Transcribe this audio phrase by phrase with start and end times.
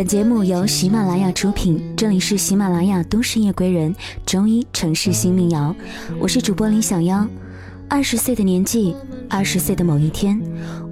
[0.00, 3.94] 本节目由喜马拉雅出品，这里是喜马拉雅都市夜归人
[4.24, 5.76] 中医城市新民谣，
[6.18, 7.28] 我是主播林小妖。
[7.86, 8.96] 二十岁的年纪，
[9.28, 10.40] 二十岁的某一天，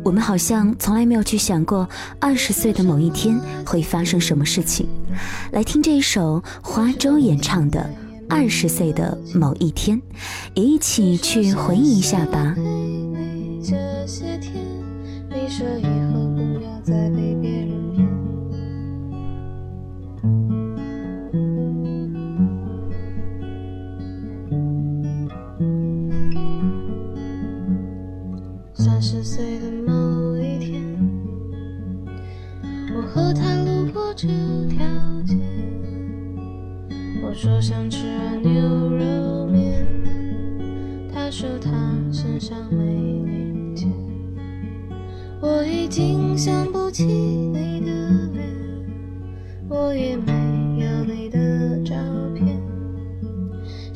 [0.04, 1.88] 我们好像从来没有去想过，
[2.20, 4.86] 二十岁的某一天会发生什么事情。
[5.52, 7.80] 来听这一首花粥演唱的
[8.28, 9.96] 《二十岁的某一天》，
[10.52, 12.54] 也一起去回忆一下吧。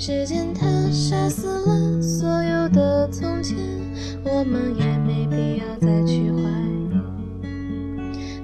[0.05, 3.57] 时间它杀死了所有的从前。
[4.25, 6.43] 我们也没必要再去怀
[6.89, 7.01] 念。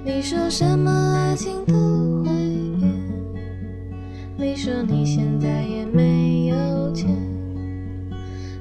[0.05, 2.29] 你说什么爱情都会
[2.79, 2.89] 变，
[4.37, 7.09] 你说你现在也没有钱，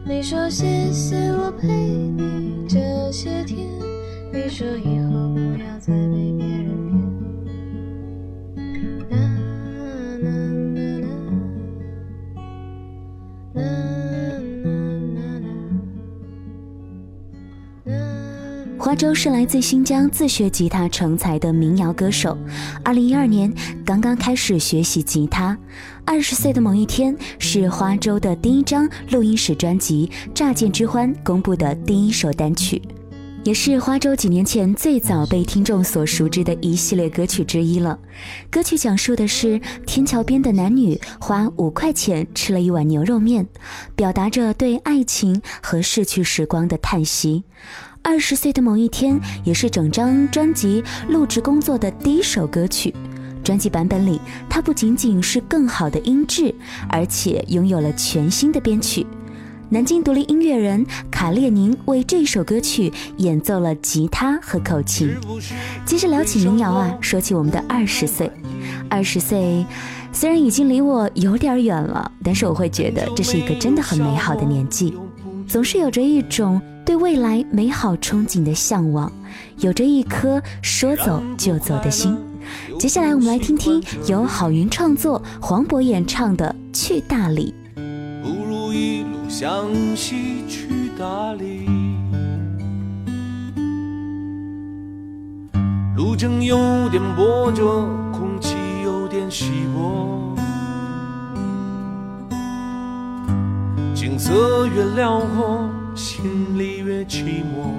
[0.04, 2.80] 你说谢谢我陪你这
[3.12, 3.58] 些天，
[4.32, 5.94] 你说以后不要再
[18.88, 22.34] 花粥是来自新疆自学吉他成才的民谣歌手，
[22.82, 23.52] 二零一二年
[23.84, 25.54] 刚刚开始学习吉他。
[26.06, 32.80] 二十岁的某一天，是花粥的第一张录音室专辑《乍见之欢》公布的第一首单曲，
[33.44, 37.98] 也是花粥几年前最早被听众所熟知的一系列歌曲之一了。
[38.50, 43.46] 歌曲讲述的是天桥边的男女花五块钱吃了一碗牛肉面，
[43.94, 47.44] 表达着对爱情和逝去时光的叹息。
[48.02, 52.94] 二十岁的某一天，也是整张专辑录制工作的第一首歌曲。
[53.42, 56.54] 专辑版本里，它不仅仅是更好的音质，
[56.88, 59.06] 而且拥有了全新的编曲。
[59.70, 65.14] 南京独立音乐人卡列宁为这首歌曲演奏了吉他和口琴。
[65.84, 68.30] 其实聊起民谣啊，说起我们的二十岁，
[68.88, 69.64] 二十岁
[70.12, 74.96] 虽然已经离我有点远了，但是我会觉得这是一个真的很美好的年纪，
[75.46, 76.60] 总是有着一种。
[76.88, 79.12] 对未来美好憧憬的向往，
[79.58, 82.16] 有着一颗说走就走的心。
[82.78, 87.54] 接下来，我们来听听由郝云创作、黄渤演唱的《去大理》。
[88.22, 91.68] 不如一路向西去大理，
[95.94, 100.34] 路程有点波折，空气有点稀薄，
[103.94, 105.68] 景色越辽阔。
[105.98, 107.74] 心里越寂寞，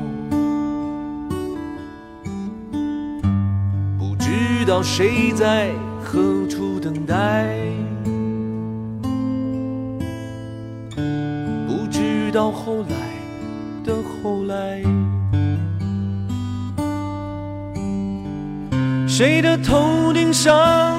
[3.97, 5.71] 不知道谁在
[6.03, 7.47] 何处等待，
[11.65, 12.89] 不知道后来
[13.85, 14.83] 的后来，
[19.07, 20.98] 谁的头顶上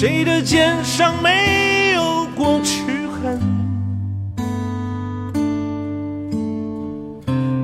[0.00, 2.80] 谁的肩上没有过齿
[3.22, 3.38] 痕？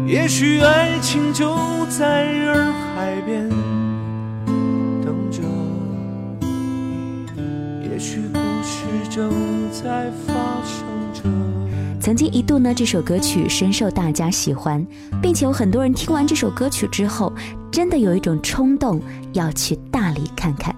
[0.07, 1.57] 也许爱情就
[1.87, 3.49] 在洱海边
[5.03, 5.41] 等着，
[7.91, 9.33] 也许故事正
[9.73, 10.85] 在发生
[11.15, 11.23] 着。
[11.99, 14.87] 曾经一度呢，这首歌曲深受大家喜欢，
[15.23, 17.33] 并且有很多人听完这首歌曲之后，
[17.73, 19.01] 真的有一种冲动
[19.33, 20.76] 要去大理看看。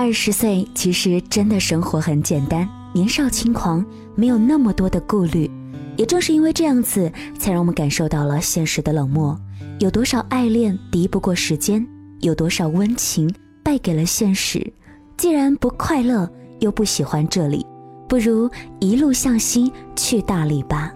[0.00, 3.84] 二十岁其实真的生活很简单，年少轻狂，
[4.14, 5.50] 没有那么多的顾虑。
[5.96, 9.36] 也正是因为这样子，才让我们感受到了现实的冷漠。
[9.80, 11.84] 有多少爱恋敌不过时间？
[12.20, 13.28] 有多少温情
[13.64, 14.72] 败给了现实？
[15.16, 16.30] 既然不快乐，
[16.60, 17.66] 又不喜欢这里，
[18.08, 18.48] 不如
[18.78, 20.92] 一路向西去大理吧。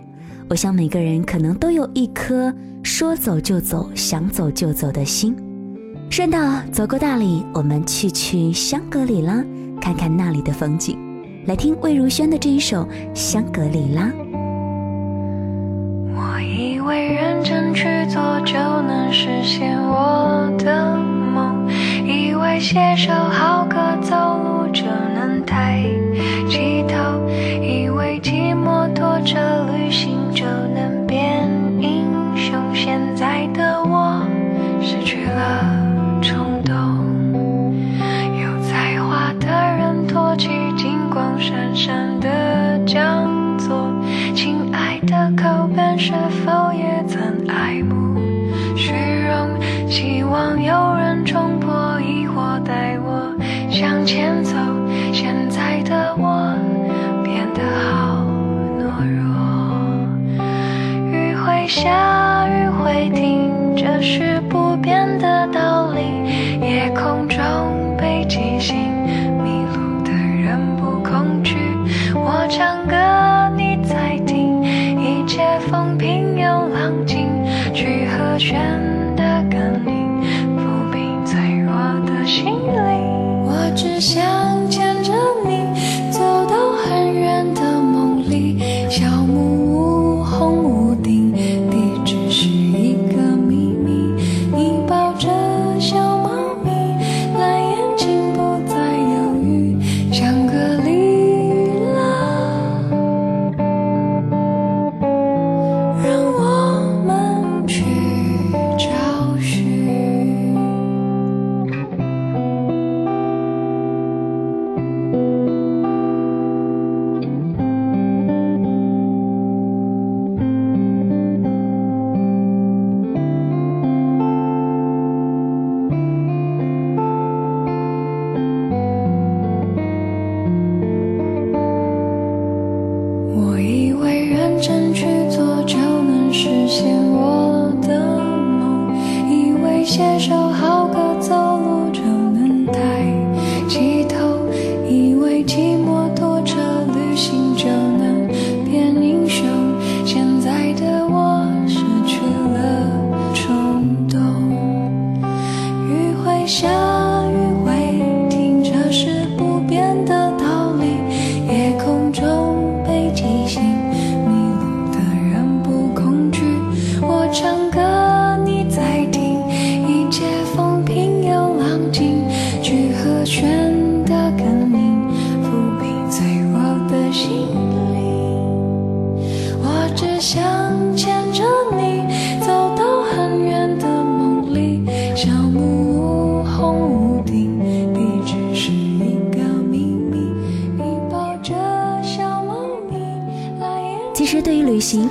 [0.49, 5.35] 我想每个人可能都有一颗说走就走、想走就走的心。
[6.13, 9.43] 顺道走过大理，我们去去香格里拉，
[9.81, 10.99] 看看那里的风景。
[11.47, 14.03] 来听魏如萱的这一首《香格里拉》。
[16.15, 21.67] 我以为认真去做就能实现我的梦，
[22.07, 24.83] 以为写首好歌走路就
[62.93, 66.01] 会停，这是不变的道理。
[66.61, 67.41] 夜空中
[67.97, 68.77] 北极星，
[69.43, 71.57] 迷路的人不恐惧。
[72.15, 72.95] 我唱歌
[73.57, 74.63] 你在听，
[75.01, 77.29] 一切风平又浪静，
[77.73, 78.61] 去和弦
[79.17, 80.21] 的根音，
[80.59, 81.73] 抚平脆弱
[82.07, 83.43] 的心灵。
[83.47, 84.23] 我只想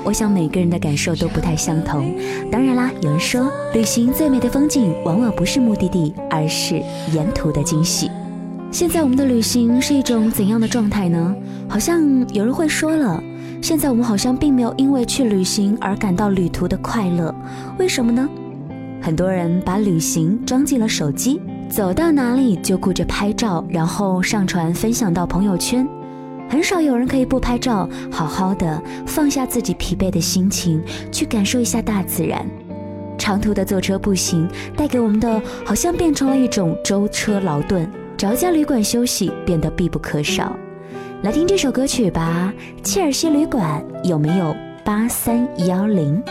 [0.04, 2.14] 我想每个人的感受都不太相同。
[2.52, 6.82] 当然啦，有人说，旅行最美的风景往往不是目的地，而是
[7.14, 8.10] 沿途的惊喜。
[8.72, 11.36] 现在我们的旅行是一种怎样的状态呢？
[11.68, 12.02] 好像
[12.34, 13.22] 有人会说了，
[13.62, 17.34] 现在我们好像并没有因为去旅行而感到旅途的快乐，
[17.78, 18.28] 为什么呢？
[19.02, 25.88] 很多人把旅行装进了手机，走到哪里就顾着拍照，然后上传分享到朋友圈。
[26.52, 32.46] 很少有人可以不拍照，好好的放下自己疲惫的心情，去感受一下大自然。
[33.18, 40.54] 长途的坐车步行带给我们的，好像变成了一种舟车劳顿，找一家旅馆休息变得必不可少。
[41.24, 42.54] 来听这首歌曲吧，
[42.84, 44.54] 《切尔西旅馆》有没有
[44.84, 46.22] 八三幺零？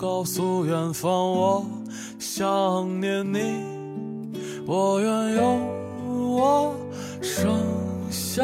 [0.00, 1.66] 告诉远方，我
[2.18, 3.62] 想念你。
[4.66, 5.60] 我愿用
[6.32, 6.74] 我
[7.20, 7.50] 剩
[8.10, 8.42] 下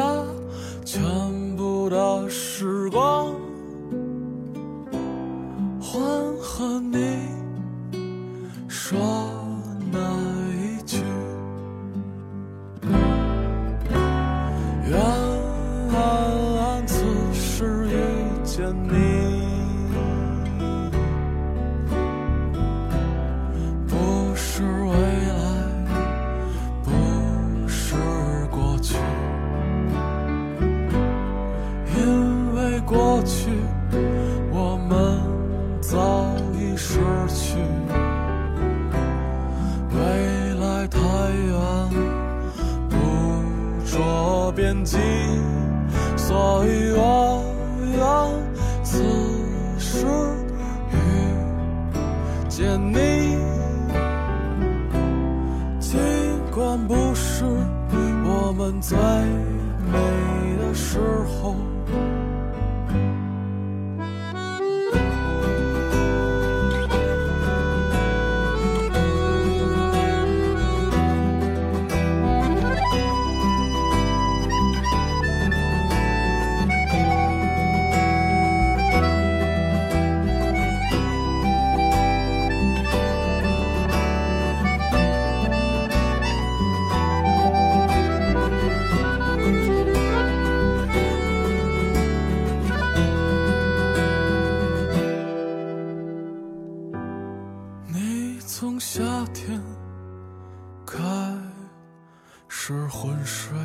[102.69, 103.57] 是昏睡，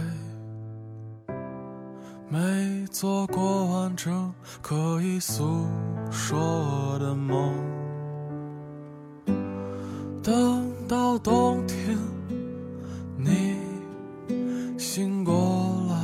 [2.28, 5.66] 没做过完整可以诉
[6.08, 7.52] 说的梦。
[10.22, 11.98] 等到冬天，
[13.16, 13.56] 你
[14.78, 15.34] 醒过
[15.88, 15.96] 来，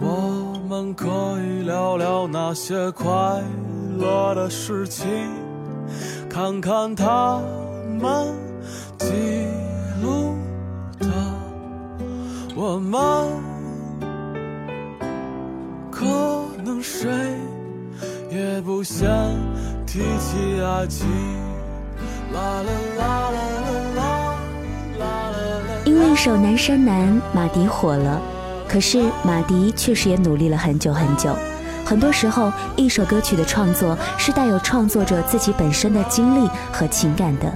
[0.00, 1.06] 我们可
[1.40, 3.40] 以聊聊那些快
[3.96, 5.06] 乐的事情。
[6.28, 7.40] 看看他
[8.00, 8.34] 们
[12.66, 12.98] 我们
[15.90, 16.06] 可
[16.64, 17.10] 能谁
[18.30, 19.06] 也不想
[19.86, 21.06] 提起爱情。
[22.32, 23.40] 啦啦啦啦
[23.94, 24.38] 啦啦
[24.98, 28.18] 啦啦因为一首南山南马迪火了
[28.66, 31.36] 可是马迪确实也努力了很久很久
[31.84, 37.52] 很多时候一首歌曲的创作是带有创作者自己本身的经历和情感的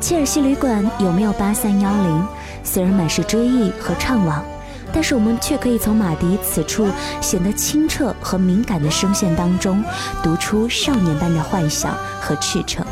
[0.00, 2.26] 切尔西旅馆有没有八三幺零
[2.72, 4.40] 虽然满是追忆和怅惘，
[4.92, 6.86] 但是我们却可以从马迪此处
[7.20, 9.82] 显得清澈和敏感的声线当中，
[10.22, 12.86] 读出少年般的幻想和赤诚。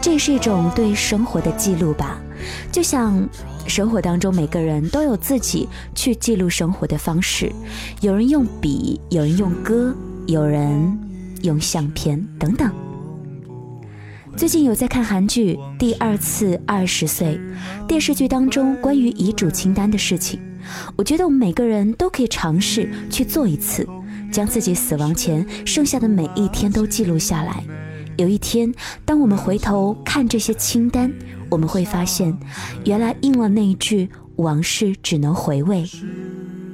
[0.00, 2.18] 这是一种对生活的记录吧，
[2.72, 3.24] 就像
[3.68, 7.52] 生活当中每个人都有自己去记录生活的方式，
[8.00, 9.94] 有人用笔，有人用歌。
[10.28, 10.96] 有人
[11.42, 12.70] 用相片等等。
[14.36, 17.38] 最近有在看韩剧《第二次二十岁》，
[17.86, 20.40] 电视剧当中关于遗嘱清单的事情，
[20.96, 23.86] 我觉得我们每个人都可以尝试去做一次，
[24.32, 27.62] 将自己死亡前剩下的每一天都记录下来。
[28.16, 28.72] 有一天，
[29.04, 31.12] 当我们回头看这些清单，
[31.50, 32.36] 我们会发现，
[32.84, 35.84] 原来应了那一句“往事只能回味”，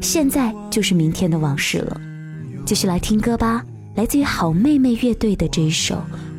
[0.01, 2.01] 现在就是明天的往事了。
[2.65, 3.65] 继续来听歌吧，
[3.97, 5.97] 来自于好妹妹乐队的这一首《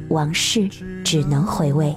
[0.09, 0.69] 往事
[1.11, 1.87] 只能回味》。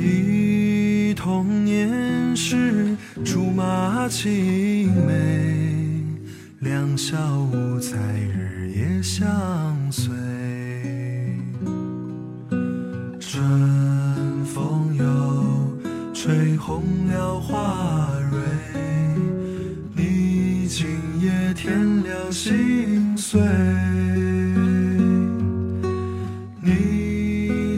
[0.00, 6.02] 忆童年时竹马青梅，
[6.60, 7.18] 两小
[7.52, 7.98] 无猜
[8.32, 9.28] 日夜相
[9.92, 10.10] 随。
[13.20, 15.04] 春风又
[16.14, 18.40] 吹红了花蕊。
[19.94, 20.86] 你今
[21.20, 23.38] 夜添了心碎，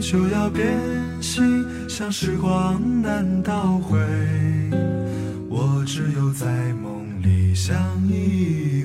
[0.00, 0.66] 就要变
[1.20, 3.98] 心，像时光难倒回，
[5.48, 6.46] 我只有在
[6.82, 7.76] 梦里相
[8.08, 8.84] 依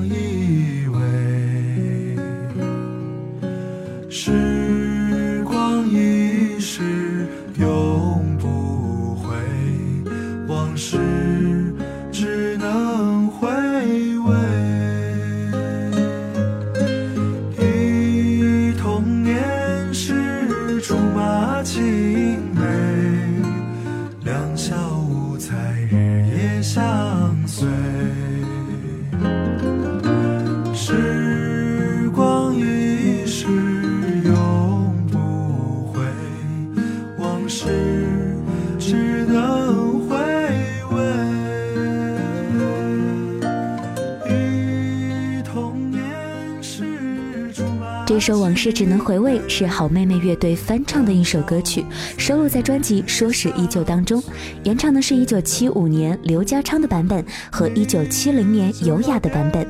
[48.63, 51.83] 是《只能回味》是好妹妹乐队翻唱的一首歌曲，
[52.15, 54.21] 收录在专辑《说是依旧》当中。
[54.63, 59.67] 原唱的是一九七五年刘家昌的版本和一九七零年尤雅的版本，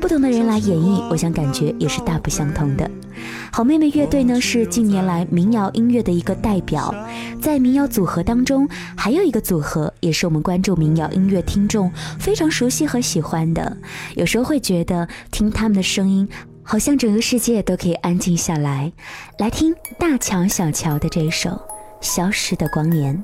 [0.00, 2.90] 不同的人来演绎，我想感觉也是大不相同的。
[3.52, 6.94] 好妹妹乐队呢是近年来民谣音乐的一个代表，
[7.38, 13.76] 在民谣组合当中，还有一个组合也是我们关注民谣音乐听众非常熟悉和喜欢的，
[14.14, 16.26] 有时候会觉得听他们的声音。
[16.64, 18.92] 好像整个世界都可以安静下来，
[19.38, 21.50] 来听大乔小乔的这一首
[22.00, 23.14] 《消失的光年》。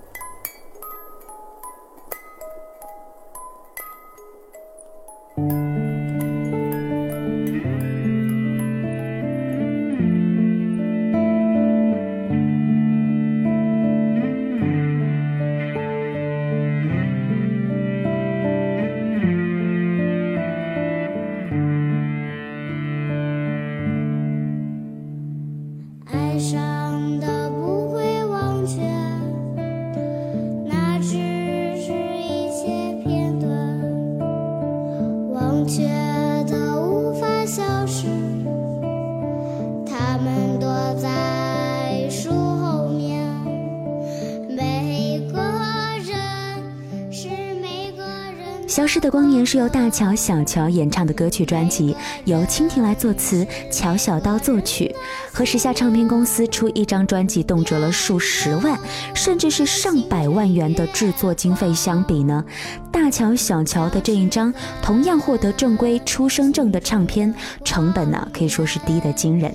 [48.78, 54.94] 消失的光年》是由大乔、小乔演唱的歌曲专辑，由蜻蜓来作词，乔小刀作曲。
[55.32, 58.78] 和时下唱片公司出一张专辑动辄了数十万，
[59.16, 62.44] 甚至是上百万元的制作经费相比呢，
[62.92, 69.52] 大乔、小乔的这一张同样获得正规出生证的唱片，成本呢可以说是低得惊人，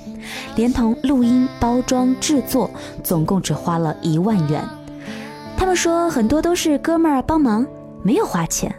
[0.57, 2.69] 连同录音、包装、制作，
[3.01, 4.61] 总共只花了一万元。
[5.55, 7.65] 他们说很多都是哥们儿帮忙，
[8.03, 8.75] 没有花钱。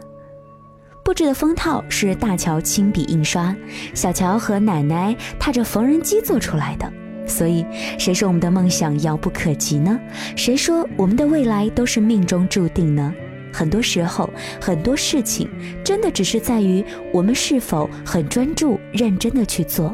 [1.05, 3.55] 布置的封套是大乔亲笔印刷，
[3.93, 6.91] 小乔和奶奶踏着缝纫机做出来的。
[7.27, 7.63] 所以，
[7.99, 9.99] 谁说我们的梦想遥不可及呢？
[10.35, 13.13] 谁说我们的未来都是命中注定呢？
[13.53, 14.27] 很多时候，
[14.59, 15.47] 很多事情
[15.83, 19.93] 真的只是在于我们是否很专注、认真的去做。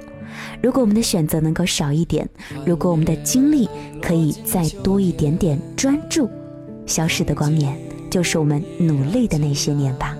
[0.63, 2.25] 如果我们的选择能够少一点，
[2.65, 3.67] 如果我们的精力
[4.01, 6.29] 可以再多一点点专注，
[6.85, 7.77] 消失的光年
[8.09, 10.15] 就是我们努力的那些年吧。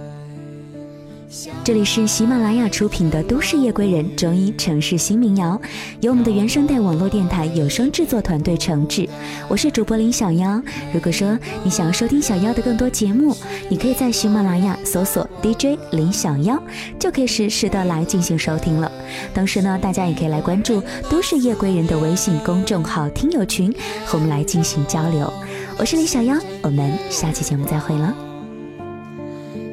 [1.64, 5.60] 这里是喜马拉雅出品的《都市夜归人》中医城市新民谣，
[6.02, 9.08] 由我们的原声带网络电台有声制作团队承制。
[9.48, 10.62] 我是主播林小妖。
[10.94, 13.34] 如果说你想要收听小妖的更多节目，
[13.70, 16.62] 你可以在喜马拉雅搜索 DJ 林小妖，
[17.00, 18.92] 就可以实时的来进行收听了。
[19.34, 23.74] 同时呢，大家也可以来关注《都市夜归人》的微信公众号听友群，
[24.06, 25.32] 和我们来进行交流。
[25.78, 28.14] 我是林小妖，我们下期节目再会了。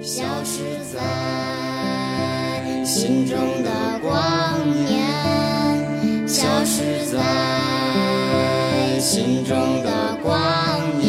[0.01, 0.78] 消失在
[3.01, 3.71] 心中的
[4.03, 10.35] 光年，消失在心中的光
[10.99, 11.08] 年。